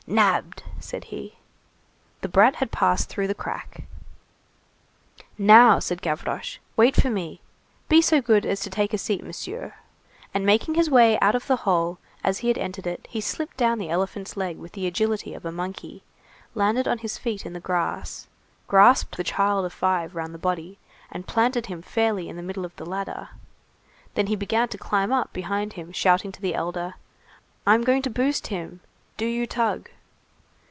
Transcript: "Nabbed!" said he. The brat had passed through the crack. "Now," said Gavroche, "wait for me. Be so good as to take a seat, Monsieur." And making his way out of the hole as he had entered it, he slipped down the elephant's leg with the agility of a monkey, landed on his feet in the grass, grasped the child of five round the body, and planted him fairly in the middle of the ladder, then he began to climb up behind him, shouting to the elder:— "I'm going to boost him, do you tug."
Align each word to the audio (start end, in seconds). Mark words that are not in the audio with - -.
"Nabbed!" 0.07 0.63
said 0.77 1.05
he. 1.05 1.37
The 2.19 2.27
brat 2.27 2.55
had 2.55 2.69
passed 2.69 3.07
through 3.07 3.27
the 3.27 3.35
crack. 3.35 3.83
"Now," 5.37 5.79
said 5.79 6.01
Gavroche, 6.01 6.57
"wait 6.75 6.97
for 6.97 7.09
me. 7.09 7.39
Be 7.87 8.01
so 8.01 8.19
good 8.21 8.45
as 8.45 8.59
to 8.61 8.69
take 8.69 8.93
a 8.93 8.97
seat, 8.97 9.23
Monsieur." 9.23 9.73
And 10.33 10.45
making 10.45 10.75
his 10.75 10.89
way 10.89 11.17
out 11.21 11.33
of 11.35 11.47
the 11.47 11.55
hole 11.67 11.97
as 12.25 12.39
he 12.39 12.49
had 12.49 12.57
entered 12.57 12.87
it, 12.87 13.07
he 13.09 13.21
slipped 13.21 13.55
down 13.55 13.77
the 13.79 13.89
elephant's 13.89 14.35
leg 14.35 14.57
with 14.57 14.73
the 14.73 14.85
agility 14.85 15.33
of 15.33 15.45
a 15.45 15.51
monkey, 15.51 16.03
landed 16.55 16.89
on 16.89 16.97
his 16.97 17.17
feet 17.17 17.45
in 17.45 17.53
the 17.53 17.61
grass, 17.61 18.27
grasped 18.67 19.15
the 19.15 19.23
child 19.23 19.63
of 19.63 19.71
five 19.71 20.13
round 20.13 20.33
the 20.33 20.37
body, 20.39 20.77
and 21.09 21.27
planted 21.27 21.67
him 21.67 21.81
fairly 21.81 22.27
in 22.27 22.35
the 22.35 22.43
middle 22.43 22.65
of 22.65 22.75
the 22.75 22.85
ladder, 22.85 23.29
then 24.15 24.27
he 24.27 24.35
began 24.35 24.67
to 24.67 24.77
climb 24.77 25.13
up 25.13 25.31
behind 25.31 25.73
him, 25.73 25.89
shouting 25.93 26.33
to 26.33 26.41
the 26.41 26.55
elder:— 26.55 26.95
"I'm 27.65 27.85
going 27.85 28.01
to 28.01 28.09
boost 28.09 28.47
him, 28.47 28.81
do 29.15 29.25
you 29.25 29.47
tug." 29.47 29.87